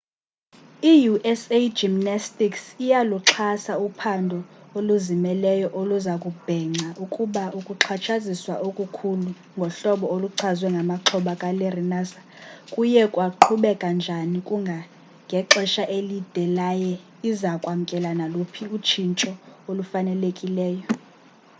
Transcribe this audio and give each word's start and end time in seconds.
i-usa 0.91 1.57
gymnastics 1.77 2.63
iyaluxhasa 2.85 3.73
uphando 3.87 4.39
oluzimeleyo 4.77 5.67
oluza 5.79 6.13
kubhenca 6.23 6.87
ukuba 7.03 7.43
ukuxhatshazwa 7.59 8.55
okukhulu 8.67 9.29
ngohlobo 9.57 10.05
oluchazwe 10.15 10.67
ngamaxhoba 10.73 11.33
kalarry 11.41 11.83
nassar 11.91 12.23
kuye 12.73 13.03
kwaqhubeka 13.13 13.87
njani 13.97 14.37
kangangexesha 14.47 15.83
elide 15.97 16.43
yaye 16.57 16.93
iza 17.29 17.51
kwamkela 17.63 18.09
naluphi 18.19 18.63
utshintsho 18.75 19.31
olufanelekileyo 19.69 20.87